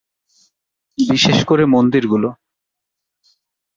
[0.97, 2.29] বিশেষ করে মন্দিরগুলো।